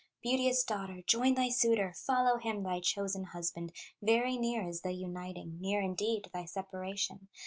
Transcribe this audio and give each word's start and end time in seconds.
"Beauteous 0.23 0.63
daughter, 0.63 1.03
join 1.05 1.35
thy 1.35 1.49
suitor, 1.49 1.93
Follow 1.95 2.37
him, 2.39 2.63
thy 2.63 2.79
chosen 2.79 3.23
husband, 3.25 3.71
Very 4.01 4.35
near 4.35 4.67
is 4.67 4.81
the 4.81 4.93
uniting, 4.93 5.59
Near 5.61 5.79
indeed 5.81 6.27
thy 6.33 6.45
separation. 6.45 7.27